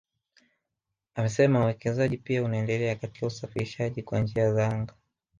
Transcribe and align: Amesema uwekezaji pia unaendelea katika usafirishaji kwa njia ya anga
Amesema 1.15 1.59
uwekezaji 1.59 2.17
pia 2.17 2.43
unaendelea 2.43 2.95
katika 2.95 3.27
usafirishaji 3.27 4.03
kwa 4.03 4.19
njia 4.19 4.43
ya 4.43 4.67
anga 4.73 4.93